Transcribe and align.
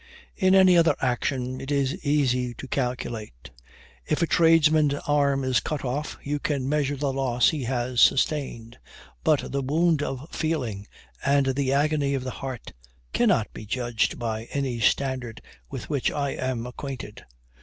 In 0.35 0.55
any 0.55 0.75
other 0.79 0.95
action 0.99 1.61
it 1.61 1.69
is 1.69 2.03
easy 2.03 2.55
to 2.55 2.67
calculate. 2.67 3.51
If 4.03 4.23
a 4.23 4.25
tradesman's 4.25 4.95
arm 5.07 5.43
is 5.43 5.59
cut 5.59 5.85
off, 5.85 6.17
you 6.23 6.39
can 6.39 6.67
measure 6.67 6.95
the 6.95 7.13
loss 7.13 7.49
he 7.49 7.65
has 7.65 8.01
sustained; 8.01 8.79
but 9.23 9.51
the 9.51 9.61
wound 9.61 10.01
of 10.01 10.27
feeling, 10.31 10.87
and 11.23 11.53
the 11.55 11.71
agony 11.73 12.15
of 12.15 12.23
the 12.23 12.31
heart, 12.41 12.73
cannot 13.13 13.53
be 13.53 13.67
judged 13.67 14.17
by 14.17 14.45
any 14.45 14.79
standard 14.79 15.39
with 15.69 15.87
which 15.87 16.09
I 16.09 16.31
am 16.31 16.65
acquainted. 16.65 17.23